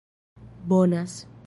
bonas 0.67 1.13